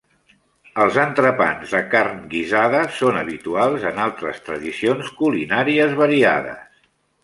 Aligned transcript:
Els 0.85 0.95
entrepans 1.03 1.75
de 1.75 1.83
carn 1.91 2.17
guisada 2.33 2.81
són 3.03 3.21
habituals 3.23 3.89
en 3.93 4.03
altres 4.09 4.43
tradicions 4.51 5.17
culinàries 5.25 5.99
variades. 6.07 6.87